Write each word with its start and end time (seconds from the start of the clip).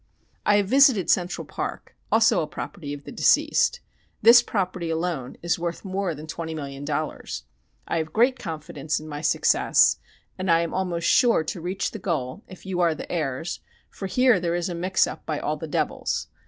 I 0.47 0.55
have 0.55 0.67
visited 0.67 1.11
Central 1.11 1.45
Park, 1.45 1.95
also 2.11 2.41
a 2.41 2.47
property 2.47 2.91
of 2.91 3.03
the 3.03 3.11
deceased; 3.11 3.81
this 4.23 4.41
property 4.41 4.89
alone 4.89 5.37
is 5.43 5.59
worth 5.59 5.85
more 5.85 6.15
than 6.15 6.25
twenty 6.25 6.55
million 6.55 6.83
dollars.... 6.83 7.43
I 7.87 7.97
have 7.97 8.11
great 8.11 8.39
confidence 8.39 8.99
in 8.99 9.07
my 9.07 9.21
success, 9.21 9.99
and 10.39 10.49
I 10.49 10.61
am 10.61 10.73
almost 10.73 11.07
sure 11.07 11.43
to 11.43 11.61
reach 11.61 11.91
the 11.91 11.99
goal, 11.99 12.41
if 12.47 12.65
you 12.65 12.79
are 12.79 12.95
the 12.95 13.11
heirs, 13.11 13.59
for 13.91 14.07
here 14.07 14.39
there 14.39 14.55
is 14.55 14.69
a 14.69 14.73
mix 14.73 15.05
up 15.05 15.23
by 15.27 15.37
all 15.37 15.57
the 15.57 15.67
devils.... 15.67 16.29